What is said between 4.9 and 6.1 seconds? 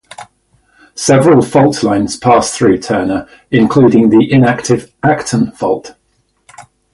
Acton Fault.